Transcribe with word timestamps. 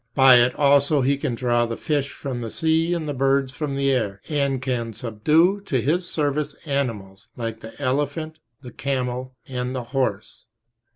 By 0.15 0.37
it 0.39 0.55
also 0.55 1.01
he 1.01 1.15
can 1.15 1.35
draw 1.35 1.67
the 1.67 1.77
fish 1.77 2.09
from 2.09 2.41
the 2.41 2.49
sea 2.49 2.91
and 2.95 3.07
the 3.07 3.13
birds 3.13 3.53
from 3.53 3.75
the 3.75 3.91
air, 3.91 4.19
and 4.29 4.59
can 4.59 4.95
subdue 4.95 5.61
to 5.67 5.79
his 5.79 6.09
service 6.09 6.55
animals, 6.65 7.27
like 7.37 7.59
the 7.59 7.79
elephant, 7.79 8.39
the 8.63 8.71
camel, 8.71 9.35
and 9.47 9.75
the 9.75 9.83
horse. 9.93 10.47